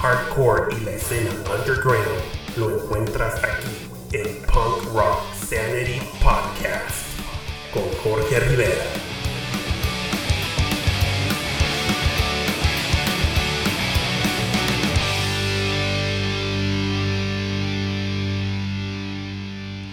[0.00, 2.08] hardcore y la escena underground
[2.56, 7.06] lo encuentras aquí en Punk Rock Sanity Podcast
[7.70, 8.82] con Jorge Rivera.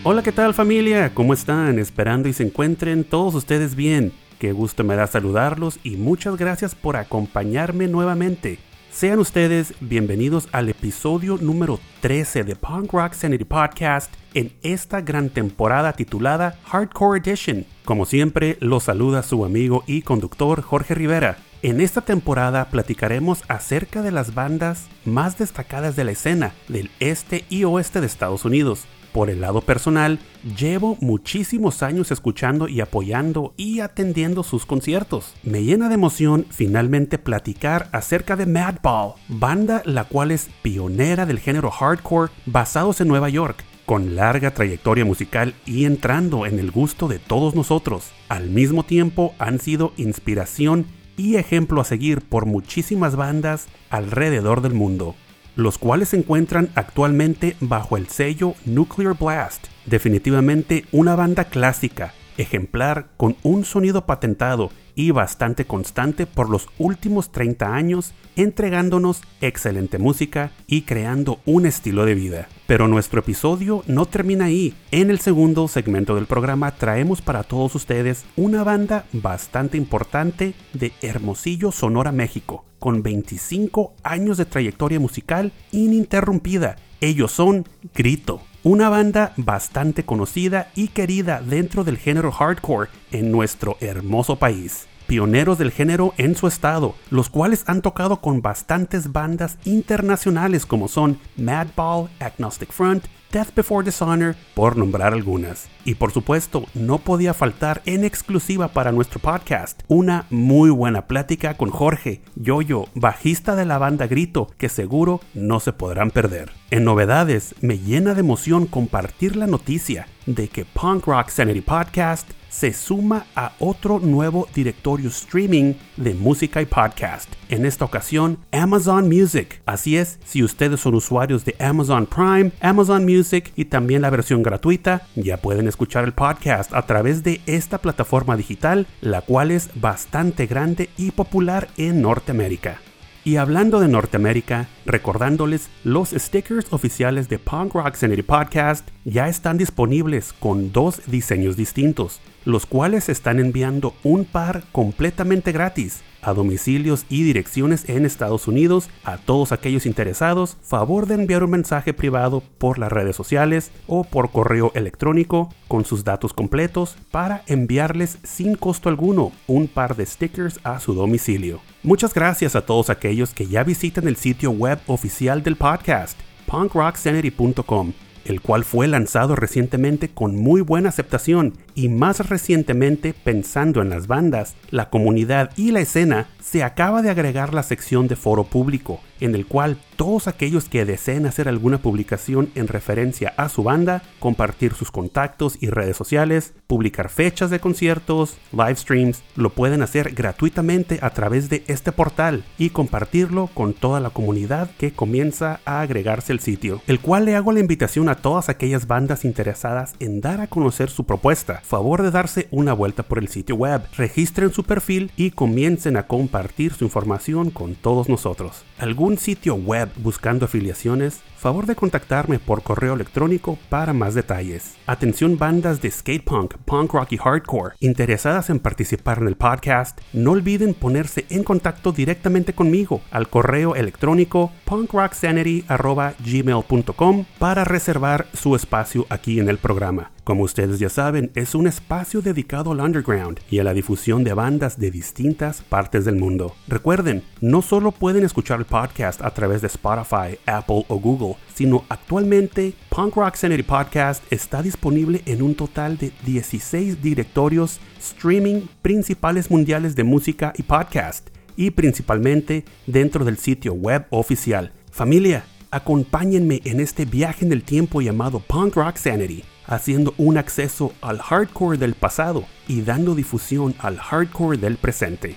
[0.06, 1.14] Hola, ¿qué tal familia?
[1.14, 1.80] ¿Cómo están?
[1.80, 4.14] Esperando y se encuentren todos ustedes bien.
[4.40, 8.67] Qué gusto me da saludarlos y muchas gracias por acompañarme nuevamente.
[8.98, 15.30] Sean ustedes bienvenidos al episodio número 13 de Punk Rock Sanity Podcast en esta gran
[15.30, 17.68] temporada titulada Hardcore Edition.
[17.86, 21.38] Como siempre, los saluda su amigo y conductor Jorge Rivera.
[21.62, 27.46] En esta temporada platicaremos acerca de las bandas más destacadas de la escena del este
[27.50, 28.88] y oeste de Estados Unidos.
[29.18, 30.20] Por el lado personal,
[30.60, 35.34] llevo muchísimos años escuchando y apoyando y atendiendo sus conciertos.
[35.42, 41.40] Me llena de emoción finalmente platicar acerca de Madball, banda la cual es pionera del
[41.40, 47.08] género hardcore basados en Nueva York con larga trayectoria musical y entrando en el gusto
[47.08, 48.12] de todos nosotros.
[48.30, 50.86] Al mismo tiempo han sido inspiración
[51.18, 55.16] y ejemplo a seguir por muchísimas bandas alrededor del mundo
[55.58, 59.68] los cuales se encuentran actualmente bajo el sello Nuclear Blast.
[59.86, 67.32] Definitivamente una banda clásica, ejemplar con un sonido patentado y bastante constante por los últimos
[67.32, 72.50] 30 años, entregándonos excelente música y creando un estilo de vida.
[72.66, 74.74] Pero nuestro episodio no termina ahí.
[74.90, 80.92] En el segundo segmento del programa traemos para todos ustedes una banda bastante importante de
[81.02, 86.78] Hermosillo, Sonora, México, con 25 años de trayectoria musical ininterrumpida.
[87.02, 93.78] Ellos son Grito, una banda bastante conocida y querida dentro del género hardcore en nuestro
[93.80, 94.88] hermoso país.
[95.08, 100.90] Pioneros del género en su estado, los cuales han tocado con bastantes bandas internacionales como
[100.90, 105.68] son Madball, Agnostic Front, Death Before Dishonor, por nombrar algunas.
[105.84, 111.56] Y por supuesto, no podía faltar en exclusiva para nuestro podcast una muy buena plática
[111.56, 116.52] con Jorge, Yoyo, bajista de la banda Grito, que seguro no se podrán perder.
[116.72, 122.30] En novedades, me llena de emoción compartir la noticia de que Punk Rock Sanity Podcast
[122.50, 127.32] se suma a otro nuevo directorio streaming de música y podcast.
[127.50, 129.62] En esta ocasión, Amazon Music.
[129.66, 134.44] Así es, si ustedes son usuarios de Amazon Prime, Amazon Music y también la versión
[134.44, 139.70] gratuita, ya pueden escuchar el podcast a través de esta plataforma digital, la cual es
[139.76, 142.80] bastante grande y popular en Norteamérica.
[143.28, 149.58] Y hablando de Norteamérica, recordándoles, los stickers oficiales de Punk Rock Sanity Podcast ya están
[149.58, 157.06] disponibles con dos diseños distintos, los cuales están enviando un par completamente gratis a domicilios
[157.10, 162.44] y direcciones en Estados Unidos a todos aquellos interesados, favor de enviar un mensaje privado
[162.58, 168.56] por las redes sociales o por correo electrónico con sus datos completos para enviarles sin
[168.56, 171.62] costo alguno un par de stickers a su domicilio.
[171.82, 177.94] Muchas gracias a todos aquellos que ya visitan el sitio web oficial del podcast, punkrocksanity.com
[178.28, 184.08] el cual fue lanzado recientemente con muy buena aceptación y más recientemente pensando en las
[184.08, 189.02] bandas, la comunidad y la escena, se acaba de agregar la sección de foro público,
[189.20, 194.04] en el cual todos aquellos que deseen hacer alguna publicación en referencia a su banda,
[194.20, 200.14] compartir sus contactos y redes sociales, publicar fechas de conciertos, live streams, lo pueden hacer
[200.14, 205.82] gratuitamente a través de este portal y compartirlo con toda la comunidad que comienza a
[205.82, 210.22] agregarse al sitio, el cual le hago la invitación a todas aquellas bandas interesadas en
[210.22, 214.54] dar a conocer su propuesta, favor de darse una vuelta por el sitio web, registren
[214.54, 218.64] su perfil y comiencen a compartir su información con todos nosotros.
[219.08, 221.22] ¿Algún sitio web buscando afiliaciones?
[221.38, 224.76] Favor de contactarme por correo electrónico para más detalles.
[224.86, 230.02] Atención bandas de skate punk, punk rock y hardcore interesadas en participar en el podcast,
[230.12, 239.06] no olviden ponerse en contacto directamente conmigo al correo electrónico punkrocksanity@gmail.com para reservar su espacio
[239.10, 240.12] aquí en el programa.
[240.28, 244.34] Como ustedes ya saben, es un espacio dedicado al underground y a la difusión de
[244.34, 246.54] bandas de distintas partes del mundo.
[246.68, 248.66] Recuerden, no solo pueden escuchar el
[249.04, 255.22] a través de Spotify, Apple o Google, sino actualmente Punk Rock Sanity Podcast está disponible
[255.26, 262.66] en un total de 16 directorios streaming principales mundiales de música y podcast, y principalmente
[262.88, 264.72] dentro del sitio web oficial.
[264.92, 270.94] Familia, acompáñenme en este viaje en el tiempo llamado Punk Rock Sanity haciendo un acceso
[271.02, 275.36] al hardcore del pasado y dando difusión al hardcore del presente.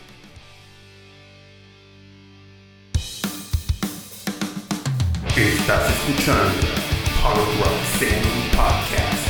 [5.37, 6.67] Estás escuchando
[7.23, 7.73] Punk Rock
[8.57, 9.29] Podcast.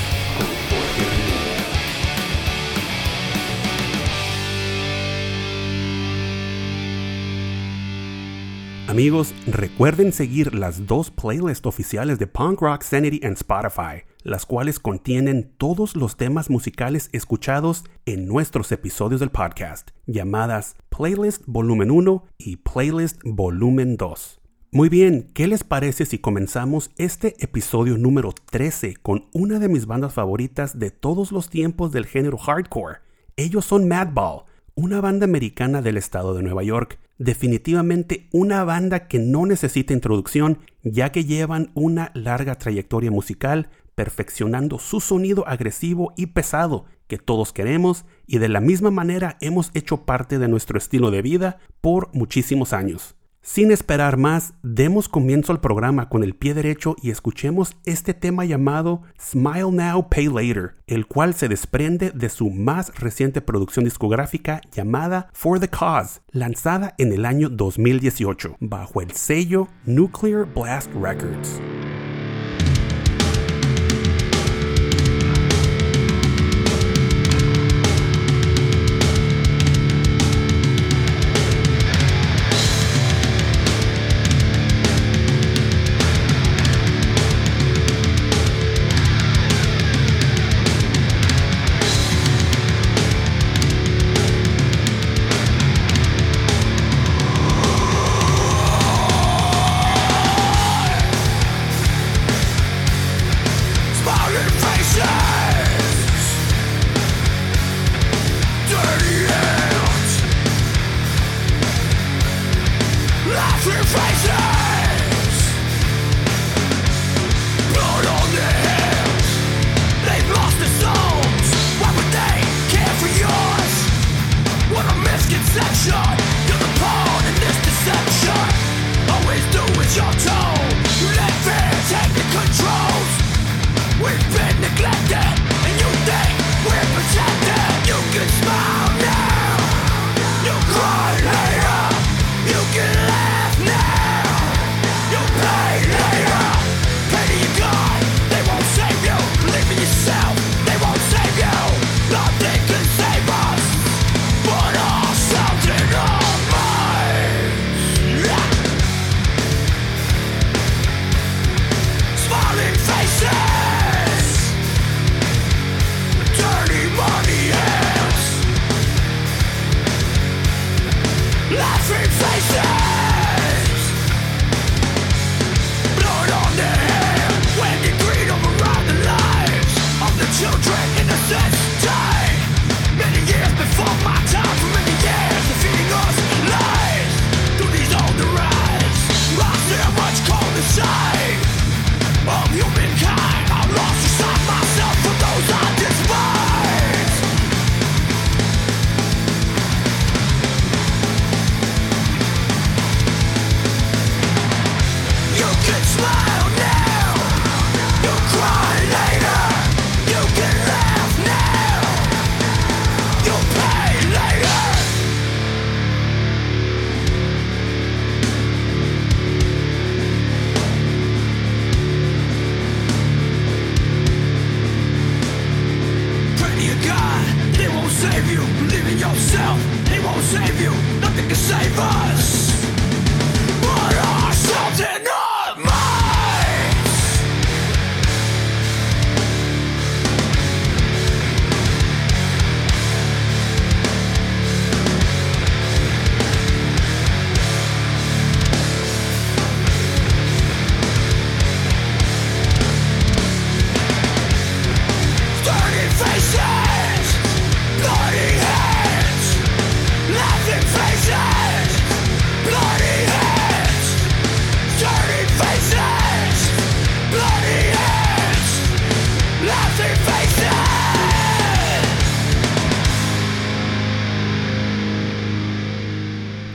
[8.89, 14.81] Amigos, recuerden seguir las dos playlists oficiales de Punk Rock Sanity en Spotify, las cuales
[14.81, 22.25] contienen todos los temas musicales escuchados en nuestros episodios del podcast, llamadas Playlist Volumen 1
[22.39, 24.40] y Playlist Volumen 2.
[24.73, 29.87] Muy bien, ¿qué les parece si comenzamos este episodio número 13 con una de mis
[29.87, 32.99] bandas favoritas de todos los tiempos del género hardcore?
[33.35, 34.45] Ellos son Madball,
[34.77, 37.01] una banda americana del estado de Nueva York.
[37.19, 44.79] Definitivamente una banda que no necesita introducción, ya que llevan una larga trayectoria musical, perfeccionando
[44.79, 50.05] su sonido agresivo y pesado que todos queremos y de la misma manera hemos hecho
[50.05, 53.17] parte de nuestro estilo de vida por muchísimos años.
[53.43, 58.45] Sin esperar más, demos comienzo al programa con el pie derecho y escuchemos este tema
[58.45, 64.61] llamado Smile Now, Pay Later, el cual se desprende de su más reciente producción discográfica
[64.73, 71.61] llamada For the Cause, lanzada en el año 2018 bajo el sello Nuclear Blast Records.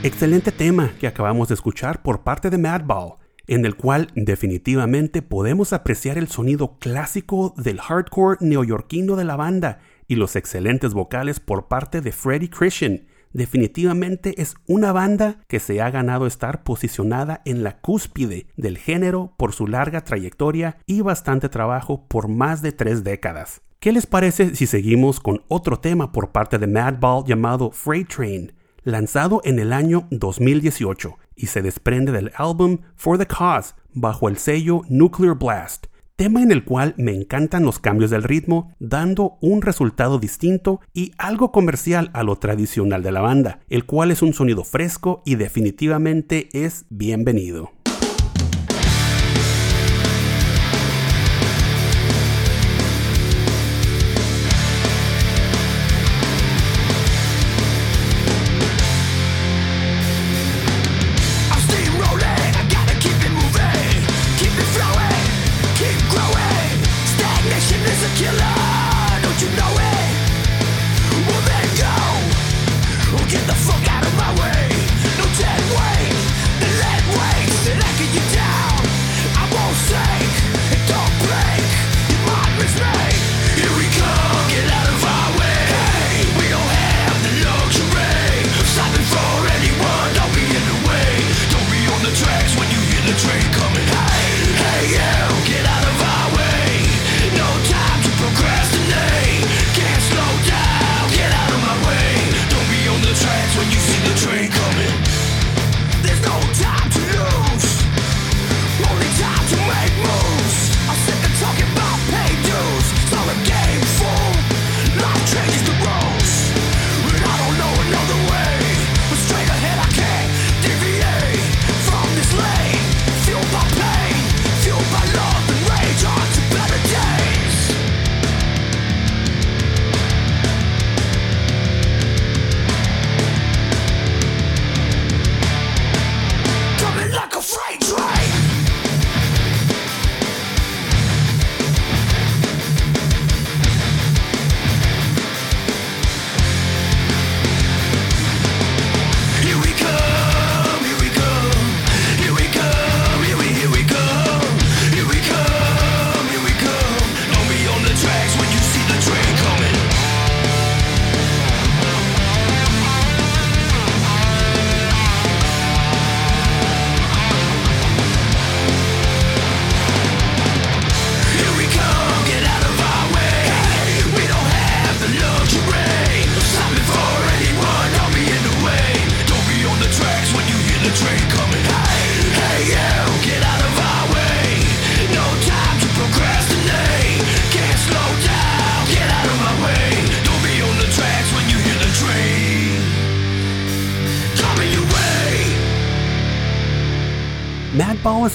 [0.06, 3.14] Excelente tema que acabamos de escuchar por parte de Madball,
[3.48, 9.80] en el cual definitivamente podemos apreciar el sonido clásico del hardcore neoyorquino de la banda
[10.06, 15.82] y los excelentes vocales por parte de Freddie Christian, definitivamente es una banda que se
[15.82, 21.48] ha ganado estar posicionada en la cúspide del género por su larga trayectoria y bastante
[21.48, 23.60] trabajo por más de tres décadas.
[23.80, 28.52] ¿Qué les parece si seguimos con otro tema por parte de Madball llamado Freight Train,
[28.86, 34.38] lanzado en el año 2018 y se desprende del álbum For the Cause bajo el
[34.38, 35.86] sello Nuclear Blast?
[36.14, 41.12] tema en el cual me encantan los cambios del ritmo, dando un resultado distinto y
[41.18, 45.34] algo comercial a lo tradicional de la banda, el cual es un sonido fresco y
[45.34, 47.75] definitivamente es bienvenido.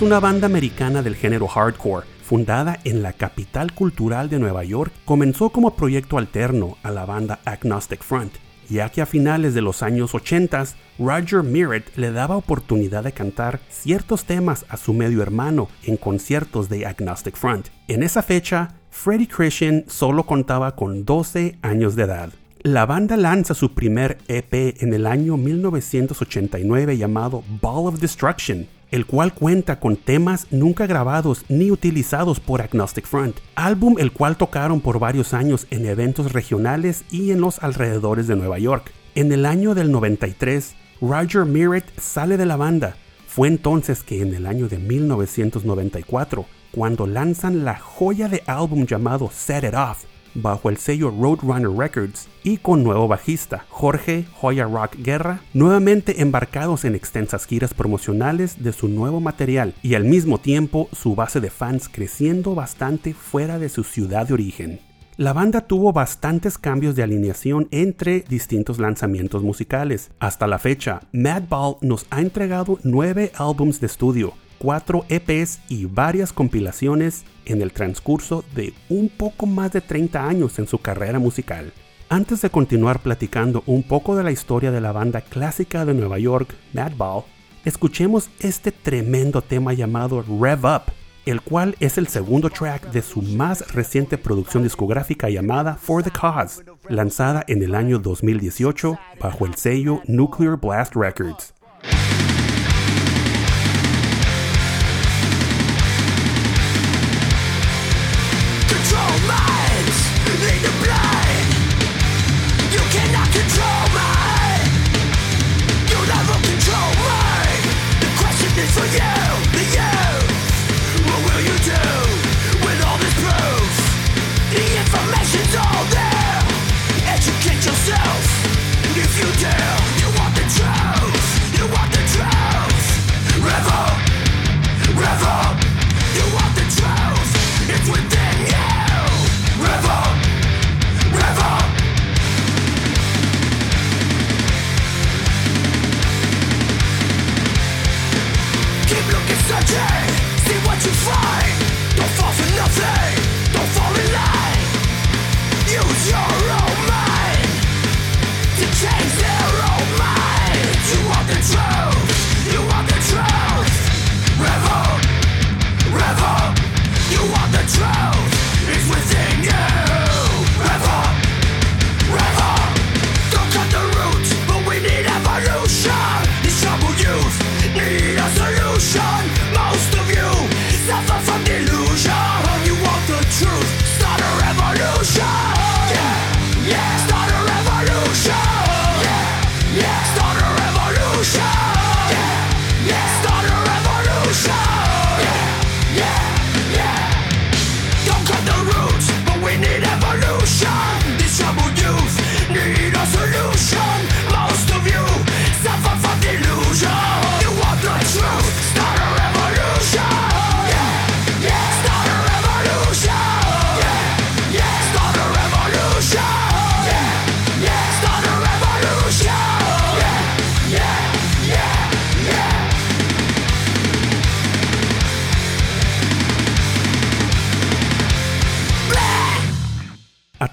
[0.01, 4.91] Una banda americana del género hardcore, fundada en la capital cultural de Nueva York.
[5.05, 8.33] Comenzó como proyecto alterno a la banda Agnostic Front,
[8.69, 10.63] ya que a finales de los años 80
[10.97, 16.69] Roger Miret le daba oportunidad de cantar ciertos temas a su medio hermano en conciertos
[16.69, 17.67] de Agnostic Front.
[17.87, 22.29] En esa fecha, Freddie Christian solo contaba con 12 años de edad.
[22.63, 24.53] La banda lanza su primer EP
[24.83, 31.45] en el año 1989 llamado Ball of Destruction, el cual cuenta con temas nunca grabados
[31.49, 37.05] ni utilizados por Agnostic Front, álbum el cual tocaron por varios años en eventos regionales
[37.09, 38.91] y en los alrededores de Nueva York.
[39.15, 42.95] En el año del 93, Roger Miret sale de la banda.
[43.27, 49.29] Fue entonces que en el año de 1994, cuando lanzan la joya de álbum llamado
[49.33, 54.95] Set It Off, bajo el sello Roadrunner Records y con nuevo bajista Jorge Joya Rock
[54.97, 60.89] Guerra, nuevamente embarcados en extensas giras promocionales de su nuevo material y al mismo tiempo
[60.91, 64.79] su base de fans creciendo bastante fuera de su ciudad de origen.
[65.17, 70.09] La banda tuvo bastantes cambios de alineación entre distintos lanzamientos musicales.
[70.19, 76.31] Hasta la fecha, Madball nos ha entregado nueve álbums de estudio, cuatro EPs y varias
[76.31, 81.73] compilaciones en el transcurso de un poco más de 30 años en su carrera musical.
[82.09, 86.19] Antes de continuar platicando un poco de la historia de la banda clásica de Nueva
[86.19, 87.23] York, Madball,
[87.65, 90.93] escuchemos este tremendo tema llamado Rev Up,
[91.25, 96.11] el cual es el segundo track de su más reciente producción discográfica llamada For the
[96.11, 101.55] Cause, lanzada en el año 2018 bajo el sello Nuclear Blast Records.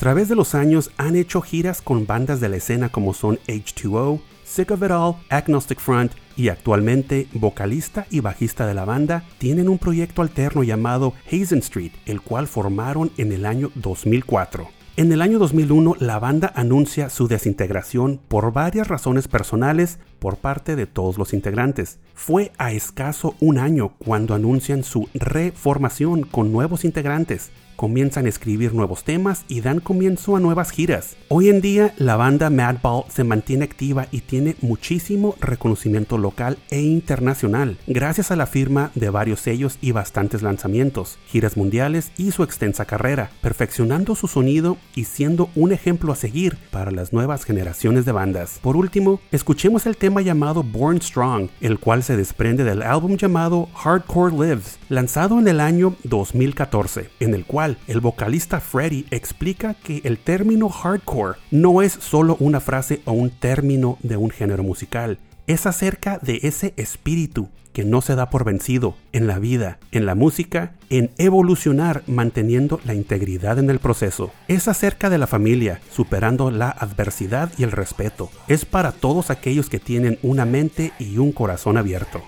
[0.08, 4.22] Través de los años han hecho giras con bandas de la escena como son H2O,
[4.42, 9.68] Sick of It All, Agnostic Front y actualmente vocalista y bajista de la banda tienen
[9.68, 14.70] un proyecto alterno llamado Hazen Street, el cual formaron en el año 2004.
[14.96, 20.74] En el año 2001 la banda anuncia su desintegración por varias razones personales por parte
[20.74, 21.98] de todos los integrantes.
[22.14, 28.74] Fue a escaso un año cuando anuncian su reformación con nuevos integrantes comienzan a escribir
[28.74, 31.16] nuevos temas y dan comienzo a nuevas giras.
[31.28, 36.80] Hoy en día la banda Madball se mantiene activa y tiene muchísimo reconocimiento local e
[36.80, 42.42] internacional, gracias a la firma de varios sellos y bastantes lanzamientos, giras mundiales y su
[42.42, 48.04] extensa carrera, perfeccionando su sonido y siendo un ejemplo a seguir para las nuevas generaciones
[48.04, 48.58] de bandas.
[48.60, 53.68] Por último, escuchemos el tema llamado Born Strong, el cual se desprende del álbum llamado
[53.76, 60.00] Hardcore Lives, lanzado en el año 2014, en el cual el vocalista Freddy explica que
[60.04, 65.18] el término hardcore no es solo una frase o un término de un género musical,
[65.46, 70.04] es acerca de ese espíritu que no se da por vencido en la vida, en
[70.04, 74.32] la música, en evolucionar manteniendo la integridad en el proceso.
[74.48, 78.30] Es acerca de la familia, superando la adversidad y el respeto.
[78.48, 82.22] Es para todos aquellos que tienen una mente y un corazón abierto.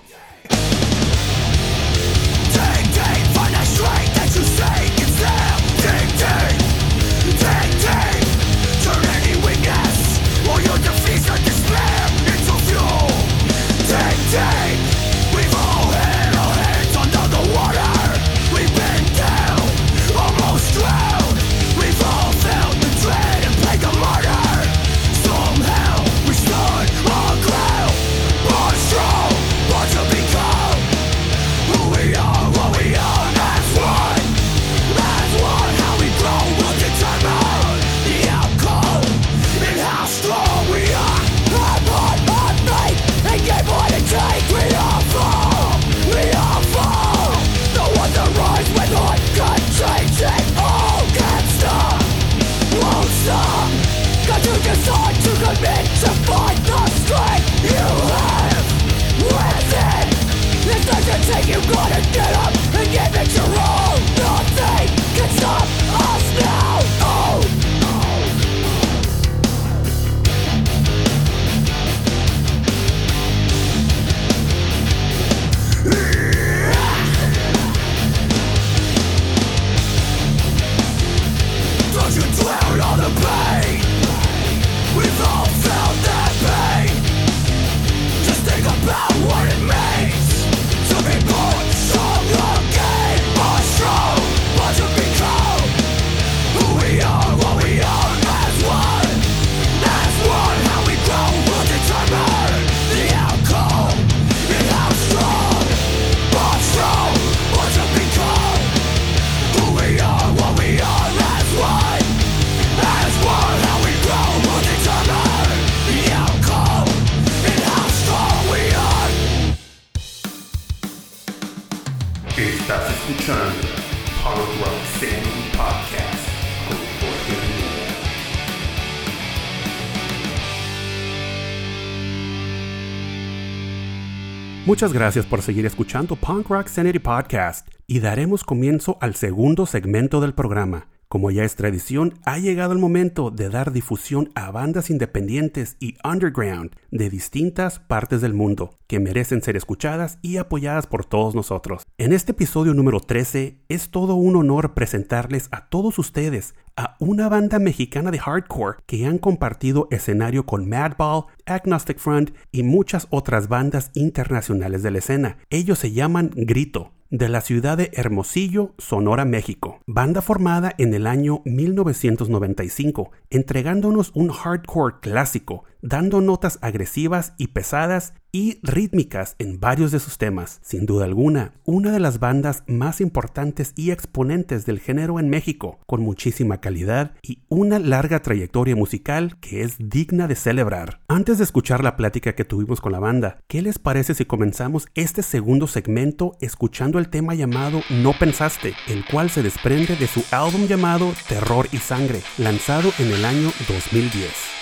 [134.81, 140.19] Muchas gracias por seguir escuchando Punk Rock Sanity Podcast y daremos comienzo al segundo segmento
[140.21, 140.87] del programa.
[141.11, 145.97] Como ya es tradición, ha llegado el momento de dar difusión a bandas independientes y
[146.05, 151.83] underground de distintas partes del mundo que merecen ser escuchadas y apoyadas por todos nosotros.
[151.97, 157.27] En este episodio número 13 es todo un honor presentarles a todos ustedes a una
[157.27, 163.49] banda mexicana de hardcore que han compartido escenario con Madball, Agnostic Front y muchas otras
[163.49, 165.39] bandas internacionales de la escena.
[165.49, 169.81] Ellos se llaman Grito de la ciudad de Hermosillo, Sonora, México.
[169.85, 178.13] Banda formada en el año 1995, entregándonos un hardcore clásico, dando notas agresivas y pesadas
[178.31, 180.59] y rítmicas en varios de sus temas.
[180.63, 185.79] Sin duda alguna, una de las bandas más importantes y exponentes del género en México,
[185.85, 191.01] con muchísima calidad y una larga trayectoria musical que es digna de celebrar.
[191.07, 194.87] Antes de escuchar la plática que tuvimos con la banda, ¿qué les parece si comenzamos
[194.95, 200.23] este segundo segmento escuchando el tema llamado No Pensaste, el cual se desprende de su
[200.31, 204.60] álbum llamado Terror y Sangre, lanzado en el año 2010?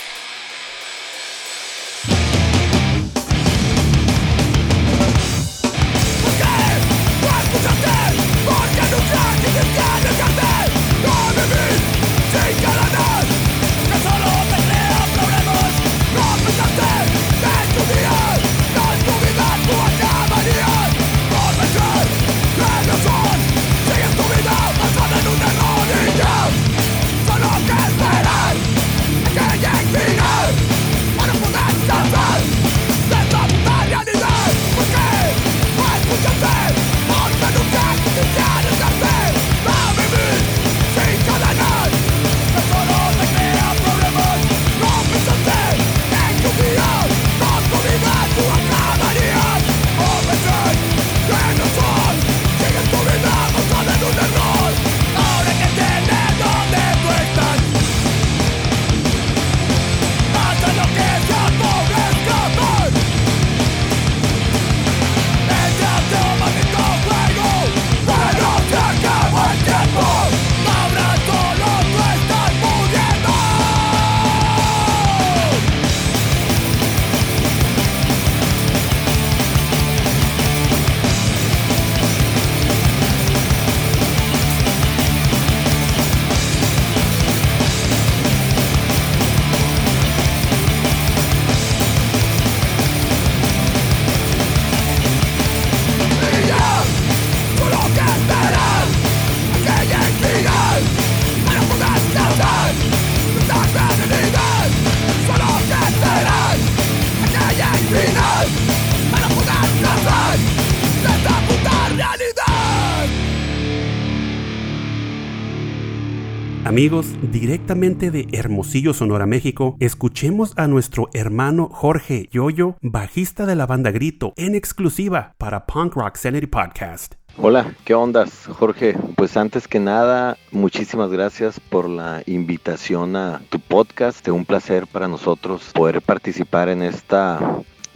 [116.70, 123.66] Amigos, directamente de Hermosillo, Sonora, México, escuchemos a nuestro hermano Jorge Yoyo, bajista de la
[123.66, 127.16] banda Grito, en exclusiva para Punk Rock Sanity Podcast.
[127.38, 128.96] Hola, ¿qué ondas, Jorge?
[129.16, 134.28] Pues antes que nada, muchísimas gracias por la invitación a tu podcast.
[134.28, 137.40] Es un placer para nosotros poder participar en esta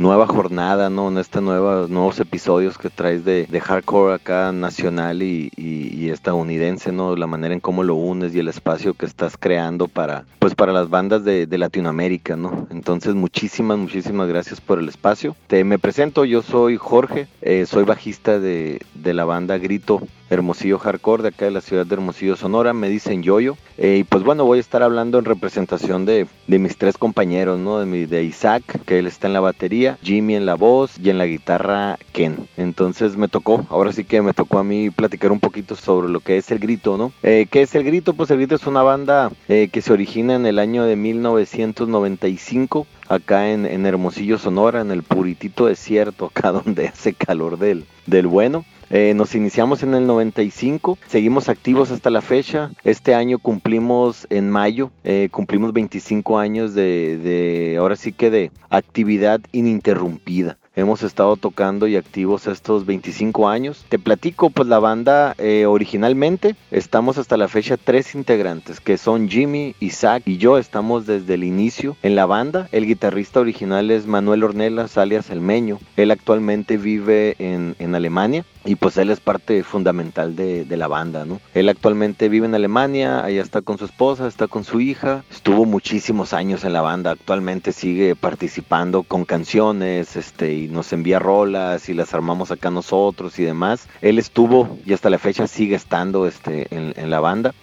[0.04, 1.08] nueva jornada, ¿no?
[1.08, 7.16] En estos nuevos episodios que traes de, de hardcore acá nacional y, y, estadounidense, ¿no?
[7.16, 10.74] La manera en cómo lo unes y el espacio que estás creando para, pues para
[10.74, 12.68] las bandas de, de Latinoamérica, ¿no?
[12.70, 15.38] Entonces, muchísimas, muchísimas gracias por el espacio.
[15.48, 20.02] Te me presento, yo soy Jorge, eh, soy bajista de, de la banda Grito
[20.34, 23.56] Hermosillo Hardcore de acá de la ciudad de Hermosillo, Sonora, me dicen Yoyo.
[23.78, 27.60] Eh, y pues bueno, voy a estar hablando en representación de, de mis tres compañeros,
[27.60, 27.80] ¿no?
[27.80, 31.10] De, mi, de Isaac, que él está en la batería, Jimmy en la voz y
[31.10, 32.48] en la guitarra Ken.
[32.58, 36.20] Entonces me tocó, ahora sí que me tocó a mí platicar un poquito sobre lo
[36.20, 37.12] que es el grito, ¿no?
[37.24, 38.14] Eh, ¿Qué es el grito?
[38.14, 42.88] Pues el grito es una banda eh, que se origina en el año de 1995
[43.10, 48.28] acá en, en, Hermosillo, Sonora, en el puritito desierto, acá donde hace calor del, del
[48.28, 48.66] bueno.
[48.90, 52.72] Eh, nos iniciamos en el 95, seguimos activos hasta la fecha.
[52.84, 58.52] Este año cumplimos en mayo, eh, cumplimos 25 años de, de, ahora sí que de
[58.70, 60.58] actividad ininterrumpida.
[60.76, 63.86] Hemos estado tocando y activos estos 25 años.
[63.90, 69.30] Te platico, pues la banda eh, originalmente estamos hasta la fecha tres integrantes, que son
[69.30, 70.58] Jimmy, Isaac y yo.
[70.58, 72.70] Estamos desde el inicio en la banda.
[72.72, 75.78] El guitarrista original es Manuel Ornelas, alias El Meño.
[75.96, 81.26] Él actualmente vive en Alemania y pues él es parte fundamental de, de, la banda,
[81.26, 81.40] ¿no?
[81.54, 85.66] Él actualmente vive en Alemania, allá está con su esposa, está con su hija, estuvo
[85.66, 91.90] muchísimos años en la banda, actualmente sigue participando con canciones, este, y nos envía rolas
[91.90, 93.88] y las armamos acá nosotros y demás.
[94.02, 97.54] Él estuvo y hasta la fecha sigue estando este, en, en la banda.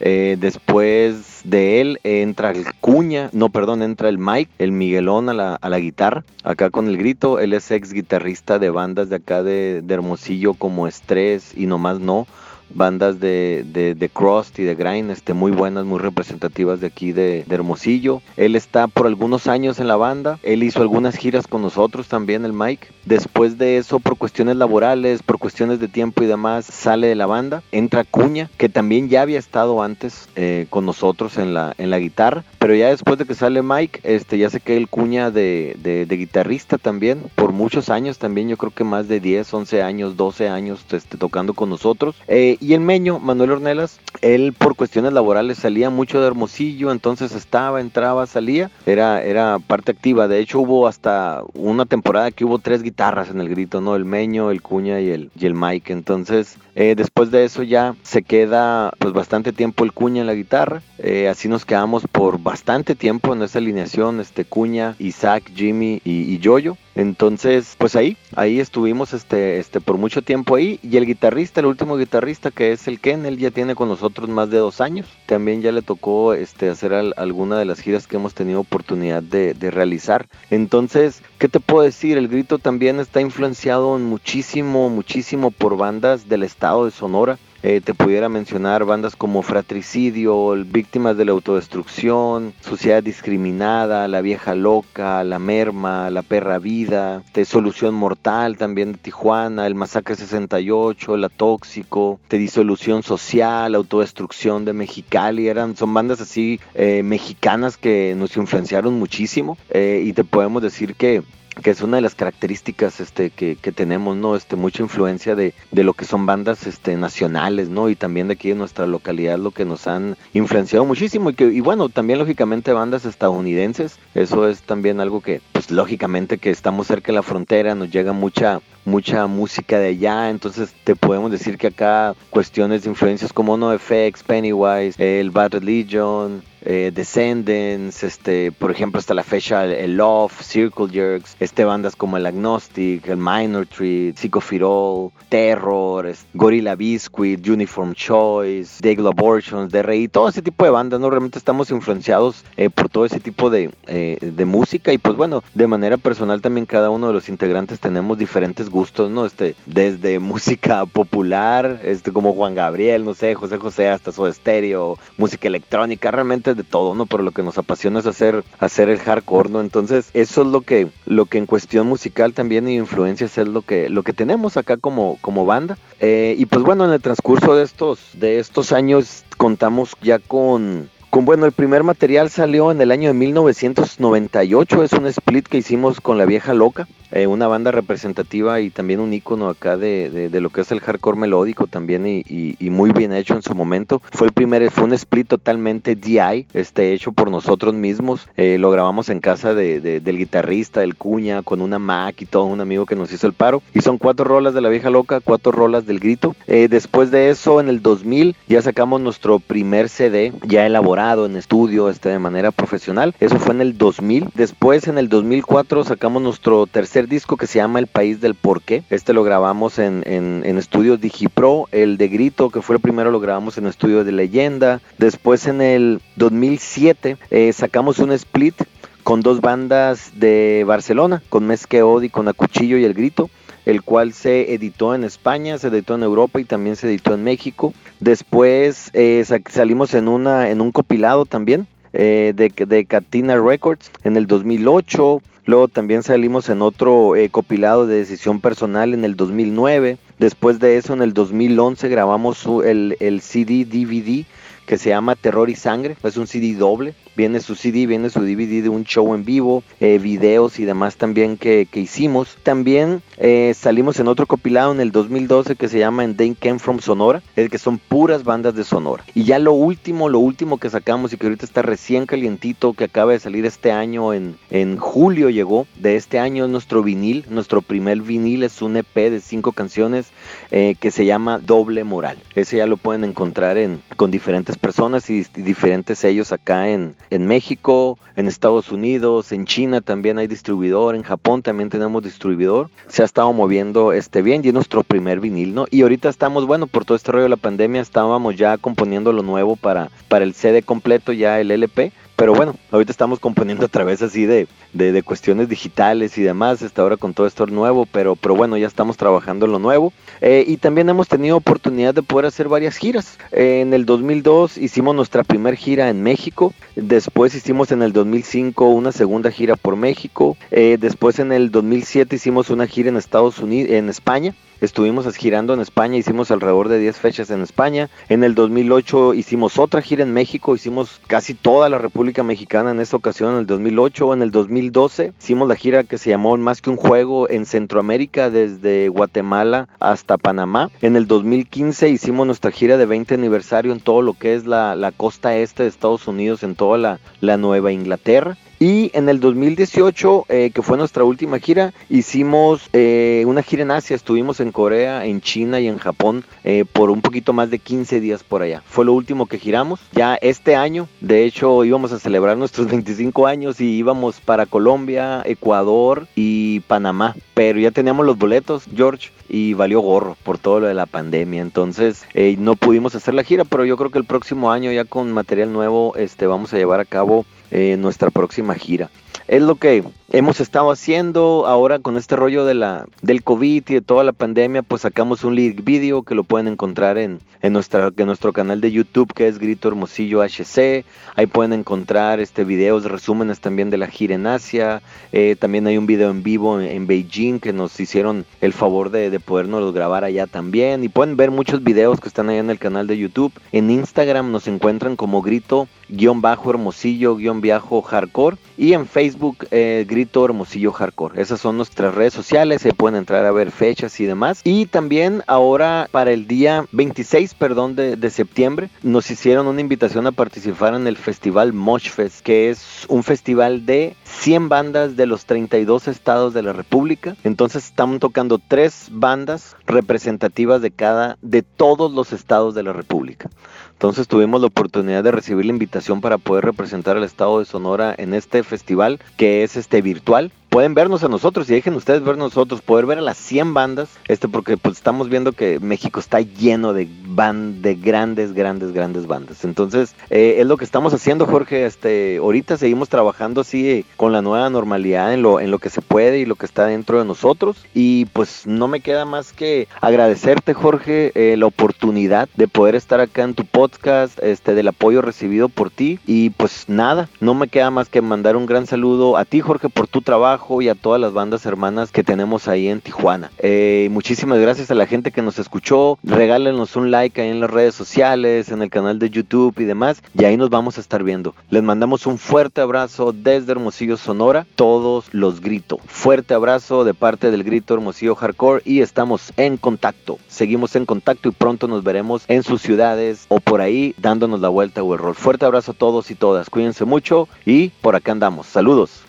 [0.00, 5.34] Eh, después de él entra el Cuña, no, perdón, entra el Mike, el Miguelón a
[5.34, 7.38] la, a la guitarra, acá con el grito.
[7.38, 12.00] Él es ex guitarrista de bandas de acá de, de Hermosillo como Estrés y nomás
[12.00, 12.26] no
[12.70, 17.12] bandas de, de, de Crust y de Grind, este, muy buenas, muy representativas de aquí
[17.12, 18.20] de, Hermosillo.
[18.36, 22.44] Él está por algunos años en la banda, él hizo algunas giras con nosotros también,
[22.44, 22.88] el Mike.
[23.04, 27.26] Después de eso, por cuestiones laborales, por cuestiones de tiempo y demás, sale de la
[27.26, 27.62] banda.
[27.72, 31.98] Entra Cuña, que también ya había estado antes eh, con nosotros en la, en la
[31.98, 35.76] guitarra, pero ya después de que sale Mike, este, ya sé que el Cuña de,
[35.82, 39.82] de, de guitarrista también, por muchos años también, yo creo que más de 10, 11
[39.82, 42.16] años, 12 años este, tocando con nosotros.
[42.28, 47.32] Eh, y el Meño, Manuel Ornelas, él por cuestiones laborales salía mucho de Hermosillo, entonces
[47.32, 50.28] estaba, entraba, salía, era, era parte activa.
[50.28, 53.96] De hecho, hubo hasta una temporada que hubo tres guitarras en el grito, ¿no?
[53.96, 55.92] El Meño, el Cuña y el, y el Mike.
[55.92, 60.34] Entonces, eh, después de eso ya se queda pues bastante tiempo el Cuña en la
[60.34, 60.82] guitarra.
[60.98, 66.22] Eh, así nos quedamos por bastante tiempo en esa alineación, este Cuña, Isaac, Jimmy y,
[66.22, 66.76] y Yoyo.
[66.96, 70.80] Entonces, pues ahí, ahí estuvimos este, este, por mucho tiempo ahí.
[70.82, 74.30] Y el guitarrista, el último guitarrista que es el Ken, él ya tiene con nosotros
[74.30, 75.06] más de dos años.
[75.26, 79.22] También ya le tocó este, hacer al, alguna de las giras que hemos tenido oportunidad
[79.22, 80.26] de, de, realizar.
[80.50, 82.16] Entonces, ¿qué te puedo decir?
[82.16, 87.38] El grito también está influenciado muchísimo, muchísimo por bandas del estado de Sonora.
[87.62, 94.54] Eh, te pudiera mencionar bandas como Fratricidio, Víctimas de la Autodestrucción, Sociedad Discriminada, La Vieja
[94.54, 101.16] Loca, La Merma, La Perra Vida, de Solución Mortal también de Tijuana, El Masacre 68,
[101.16, 108.14] La Tóxico, de Disolución Social, Autodestrucción de Mexicali, eran, son bandas así eh, mexicanas que
[108.16, 111.22] nos influenciaron muchísimo eh, y te podemos decir que
[111.62, 114.36] que es una de las características este, que, tenemos, ¿no?
[114.36, 117.88] Este, mucha influencia de, de, lo que son bandas este, nacionales, ¿no?
[117.88, 121.44] Y también de aquí en nuestra localidad lo que nos han influenciado muchísimo y que,
[121.46, 126.86] y bueno, también lógicamente bandas estadounidenses, eso es también algo que, pues lógicamente que estamos
[126.86, 131.58] cerca de la frontera, nos llega mucha, mucha música de allá, entonces te podemos decir
[131.58, 138.70] que acá cuestiones de influencias como NoFX, Pennywise, el Bad Religion, eh, Descendants, este, por
[138.70, 143.66] ejemplo, hasta la fecha el Love, Circle Jerks, este bandas como el Agnostic, el Minor
[143.66, 151.00] Treat, Psychofirol, Terror, Gorilla Biscuit, Uniform Choice, Dagle Abortions, DRI, todo ese tipo de bandas,
[151.00, 151.08] ¿no?
[151.08, 155.44] Realmente estamos influenciados eh, por todo ese tipo de, eh, de música y pues bueno,
[155.54, 159.24] de manera personal también cada uno de los integrantes tenemos diferentes gustos, ¿no?
[159.24, 164.98] Este, desde música popular, este, como Juan Gabriel, no sé, José José, hasta Soda Stereo,
[165.16, 167.06] música electrónica, realmente de todo, ¿no?
[167.06, 169.60] Pero lo que nos apasiona es hacer, hacer el hardcore, ¿no?
[169.60, 173.62] Entonces, eso es lo que, lo que en cuestión musical también y influencias es lo
[173.62, 175.78] que, lo que tenemos acá como, como banda.
[176.00, 180.88] Eh, y pues bueno, en el transcurso de estos, de estos años contamos ya con
[181.24, 186.00] bueno, el primer material salió en el año de 1998, es un split que hicimos
[186.00, 190.50] con La Vieja Loca, eh, una banda representativa y también un icono acá de, lo
[190.50, 194.02] que es el hardcore melódico también y, muy bien hecho en su momento.
[194.12, 198.70] Fue el primer, fue un split totalmente DI, este, hecho por nosotros mismos, eh, lo
[198.70, 202.96] grabamos en casa del guitarrista, del Cuña, con una Mac y todo, un amigo que
[202.96, 203.62] nos hizo el paro.
[203.74, 206.34] Y son cuatro rolas de La Vieja Loca, cuatro rolas del grito.
[206.46, 211.36] Eh, después de eso, en el 2000, ya sacamos nuestro primer CD, ya elaborado en
[211.36, 213.14] estudio este, de manera profesional.
[213.20, 214.28] Eso fue en el 2000.
[214.34, 218.82] Después, en el 2004, sacamos nuestro tercer disco que se llama El País del Porqué.
[218.88, 221.68] Este lo grabamos en, en, estudios Digipro.
[221.70, 224.80] El de Grito, que fue el primero, lo grabamos en estudio de Leyenda.
[224.96, 228.54] Después, en el 2007, eh, sacamos un split
[229.02, 233.28] con dos bandas de Barcelona, con Mezque Odi, con Acuchillo y El Grito
[233.66, 237.24] el cual se editó en España, se editó en Europa y también se editó en
[237.24, 237.74] México.
[237.98, 244.16] Después eh, salimos en, una, en un compilado también eh, de, de Catina Records en
[244.16, 245.20] el 2008.
[245.46, 249.96] Luego también salimos en otro eh, copilado de decisión personal en el 2009.
[250.18, 254.26] Después de eso, en el 2011 grabamos el, el CD DVD
[254.66, 255.96] que se llama Terror y Sangre.
[256.02, 259.64] Es un CD doble viene su CD, viene su DVD de un show en vivo,
[259.80, 262.36] eh, videos y demás también que, hicimos.
[262.42, 266.80] También eh, salimos en otro compilado en el 2012 que se llama And Came From
[266.80, 269.04] Sonora, es que son puras bandas de Sonora.
[269.14, 272.84] Y ya lo último, lo último que sacamos y que ahorita está recién calientito, que
[272.84, 277.24] acaba de salir este año, en, en julio llegó, de este año es nuestro vinil,
[277.30, 280.08] nuestro primer vinil es un EP de cinco canciones
[280.50, 282.18] eh, que se llama Doble Moral.
[282.34, 287.26] Ese ya lo pueden encontrar en, con diferentes personas y diferentes sellos acá en, en
[287.26, 292.70] México, en Estados Unidos, en China también hay distribuidor, en Japón también tenemos distribuidor.
[292.88, 295.66] Se ha estado moviendo este bien y es nuestro primer vinil, ¿no?
[295.70, 299.22] Y ahorita estamos, bueno, por todo este rollo de la pandemia, estábamos ya componiendo lo
[299.22, 303.68] nuevo para, para el CD completo, ya el LP pero bueno, ahorita estamos componiendo a
[303.68, 308.16] través así de, de, cuestiones digitales y demás, hasta ahora con todo esto nuevo, pero,
[308.16, 309.92] pero bueno, ya estamos trabajando en lo nuevo.
[310.22, 313.18] Eh, y también hemos tenido oportunidad de poder hacer varias giras.
[313.32, 318.68] Eh, en el 2002 hicimos nuestra primera gira en México, después hicimos en el 2005
[318.68, 323.38] una segunda gira por México, eh, después en el 2007 hicimos una gira en Estados
[323.38, 327.90] Unidos, en España, Estuvimos girando en España, hicimos alrededor de 10 fechas en España.
[328.08, 332.80] En el 2008 hicimos otra gira en México, hicimos casi toda la República Mexicana en
[332.80, 334.14] esta ocasión en el 2008.
[334.14, 338.30] En el 2012 hicimos la gira que se llamó Más que un juego en Centroamérica,
[338.30, 340.70] desde Guatemala hasta Panamá.
[340.80, 344.92] En el 2015 hicimos nuestra gira de 20 aniversario en todo lo que es la,
[344.96, 348.38] costa este de Estados Unidos, en toda la, la Nueva Inglaterra.
[348.58, 353.70] Y en el 2018, eh, que fue nuestra última gira, hicimos eh, una gira en
[353.70, 353.94] Asia.
[353.94, 358.00] Estuvimos en Corea, en China y en Japón eh, por un poquito más de 15
[358.00, 358.62] días por allá.
[358.66, 359.80] Fue lo último que giramos.
[359.92, 365.22] Ya este año, de hecho, íbamos a celebrar nuestros 25 años y íbamos para Colombia,
[365.26, 367.14] Ecuador y Panamá.
[367.34, 371.42] Pero ya teníamos los boletos, George, y valió gorro por todo lo de la pandemia.
[371.42, 372.06] Entonces
[372.38, 375.52] no pudimos hacer la gira, pero yo creo que el próximo año ya con material
[375.52, 378.90] nuevo este, vamos a llevar a cabo eh, nuestra próxima gira.
[379.28, 383.74] Es lo que hemos estado haciendo ahora con este rollo de la, del COVID y
[383.74, 387.52] de toda la pandemia, pues sacamos un lyric video que lo pueden encontrar en, en,
[387.52, 390.84] nuestra, en nuestro canal de YouTube que es Grito Hermosillo HC.
[391.14, 394.82] Ahí pueden encontrar este videos, resúmenes también de la gira Asia.
[395.12, 399.10] Eh, también hay un video en vivo en, Beijing que nos hicieron el favor de,
[399.10, 400.84] de podernos grabar allá también.
[400.84, 403.32] Y pueden ver muchos videos que están allá en el canal de YouTube.
[403.52, 409.46] En Instagram nos encuentran como Grito guion bajo Hermosillo guion bajo Hardcore y en Facebook
[409.50, 409.84] eh,
[410.24, 411.20] Hermosillo Hardcore.
[411.20, 414.40] Esas son nuestras redes sociales, se pueden entrar a ver fechas y demás.
[414.44, 420.06] Y también ahora para el día 26, perdón, de, de septiembre, nos hicieron una invitación
[420.06, 425.26] a participar en el festival Moshfest, que es un festival de 100 bandas de los
[425.26, 427.16] 32 estados de la República.
[427.24, 433.30] Entonces estamos tocando tres bandas representativas de cada, de todos los estados de la República.
[433.76, 437.94] Entonces tuvimos la oportunidad de recibir la invitación para poder representar al estado de Sonora
[437.98, 442.16] en este festival que es este virtual pueden vernos a nosotros y dejen ustedes ver
[442.16, 446.20] nosotros, poder ver a las 100 bandas, este porque pues estamos viendo que México está
[446.20, 449.44] lleno de van de grandes, grandes, grandes bandas.
[449.44, 451.66] Entonces, eh, es lo que estamos haciendo, Jorge.
[451.66, 455.70] Este, ahorita seguimos trabajando así eh, con la nueva normalidad en lo, en lo que
[455.70, 457.64] se puede y lo que está dentro de nosotros.
[457.74, 463.00] Y pues no me queda más que agradecerte, Jorge, eh, la oportunidad de poder estar
[463.00, 465.98] acá en tu podcast, este, del apoyo recibido por ti.
[466.06, 469.68] Y pues nada, no me queda más que mandar un gran saludo a ti, Jorge,
[469.68, 473.30] por tu trabajo y a todas las bandas hermanas que tenemos ahí en Tijuana.
[473.38, 475.98] Eh, muchísimas gracias a la gente que nos escuchó.
[476.02, 480.02] Regálenos un like ahí en las redes sociales, en el canal de YouTube y demás.
[480.16, 481.34] Y ahí nos vamos a estar viendo.
[481.50, 484.46] Les mandamos un fuerte abrazo desde Hermosillo, Sonora.
[484.56, 485.78] Todos los grito.
[485.86, 490.18] Fuerte abrazo de parte del grito Hermosillo Hardcore y estamos en contacto.
[490.28, 494.48] Seguimos en contacto y pronto nos veremos en sus ciudades o por ahí dándonos la
[494.48, 495.14] vuelta o error.
[495.14, 496.50] Fuerte abrazo a todos y todas.
[496.50, 498.46] Cuídense mucho y por acá andamos.
[498.46, 499.02] Saludos.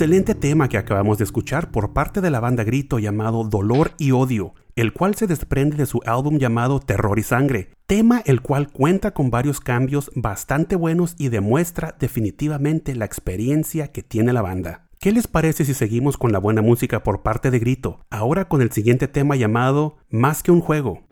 [0.00, 4.12] Excelente tema que acabamos de escuchar por parte de la banda Grito llamado Dolor y
[4.12, 8.72] Odio, el cual se desprende de su álbum llamado Terror y Sangre, tema el cual
[8.72, 14.88] cuenta con varios cambios bastante buenos y demuestra definitivamente la experiencia que tiene la banda.
[14.98, 18.62] ¿Qué les parece si seguimos con la buena música por parte de Grito, ahora con
[18.62, 21.02] el siguiente tema llamado Más que un juego?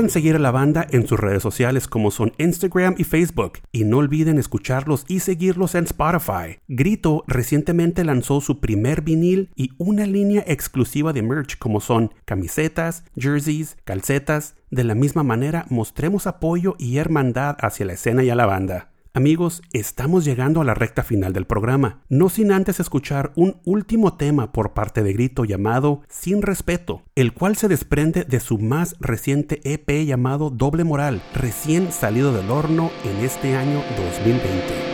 [0.00, 3.84] Recuerden seguir a la banda en sus redes sociales como son Instagram y Facebook y
[3.84, 6.58] no olviden escucharlos y seguirlos en Spotify.
[6.68, 13.04] Grito recientemente lanzó su primer vinil y una línea exclusiva de merch como son camisetas,
[13.14, 14.54] jerseys, calcetas.
[14.70, 18.89] De la misma manera mostremos apoyo y hermandad hacia la escena y a la banda.
[19.12, 24.16] Amigos, estamos llegando a la recta final del programa, no sin antes escuchar un último
[24.16, 28.94] tema por parte de Grito llamado Sin Respeto, el cual se desprende de su más
[29.00, 34.89] reciente EP llamado Doble Moral, recién salido del horno en este año 2020.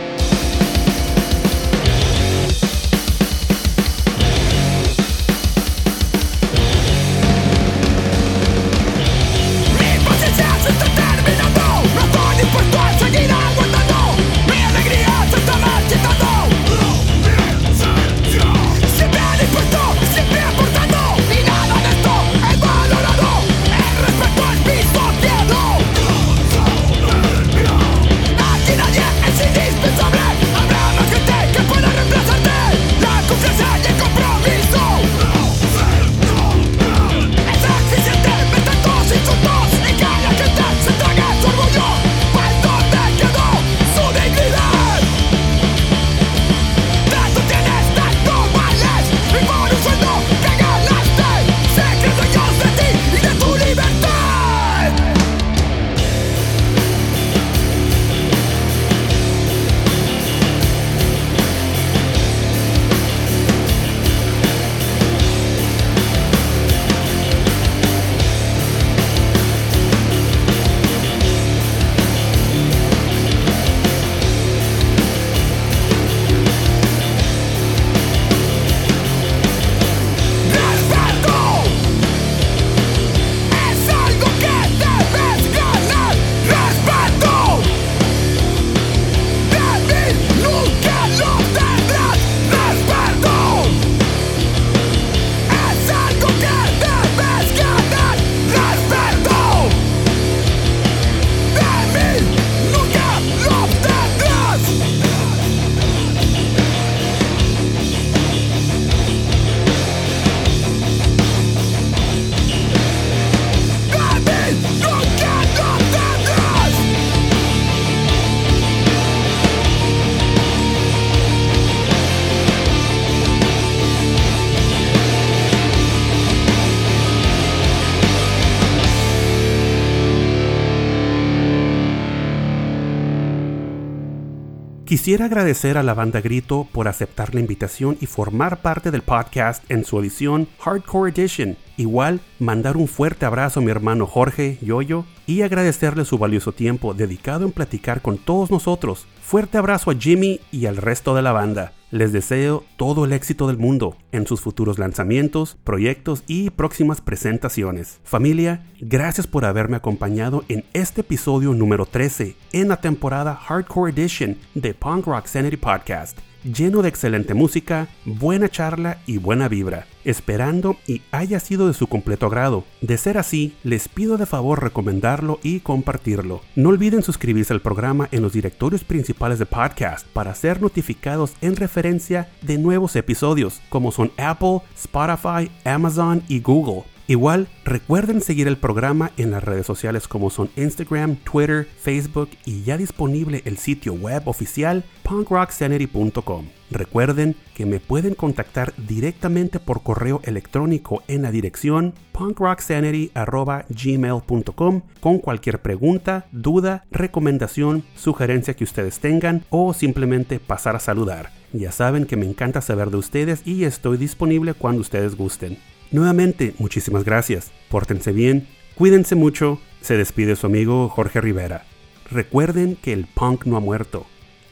[135.07, 139.63] Quisiera agradecer a la banda Grito por aceptar la invitación y formar parte del podcast
[139.71, 141.55] en su edición Hardcore Edition.
[141.77, 146.95] Igual, mandar un fuerte abrazo a mi hermano Jorge Yoyo y agradecerle su valioso tiempo
[146.95, 149.05] dedicado en platicar con todos nosotros.
[149.21, 151.73] Fuerte abrazo a Jimmy y al resto de la banda.
[151.91, 157.99] Les deseo todo el éxito del mundo en sus futuros lanzamientos, proyectos y próximas presentaciones.
[158.03, 164.35] Familia, gracias por haberme acompañado en este episodio número 13 en la temporada Hardcore Edition
[164.55, 170.77] de Punk Rock Sanity Podcast lleno de excelente música, buena charla y buena vibra, esperando
[170.87, 172.63] y haya sido de su completo agrado.
[172.81, 176.41] De ser así, les pido de favor recomendarlo y compartirlo.
[176.55, 181.55] No olviden suscribirse al programa en los directorios principales de podcast para ser notificados en
[181.55, 186.96] referencia de nuevos episodios, como son Apple, Spotify, Amazon y Google.
[187.09, 192.63] Igual, recuerden seguir el programa en las redes sociales como son Instagram, Twitter, Facebook y
[192.63, 196.47] ya disponible el sitio web oficial punkrocksanity.com.
[196.69, 205.61] Recuerden que me pueden contactar directamente por correo electrónico en la dirección punkrocksanity.gmail.com con cualquier
[205.61, 211.31] pregunta, duda, recomendación, sugerencia que ustedes tengan o simplemente pasar a saludar.
[211.53, 215.57] Ya saben que me encanta saber de ustedes y estoy disponible cuando ustedes gusten.
[215.91, 217.51] Nuevamente, muchísimas gracias.
[217.69, 219.59] Pórtense bien, cuídense mucho.
[219.81, 221.65] Se despide su amigo Jorge Rivera.
[222.11, 224.05] Recuerden que el punk no ha muerto.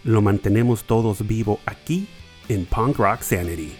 [0.03, 2.07] Lo mantenemos todos vivo aquí
[2.47, 3.73] en Punk Rock Sanity.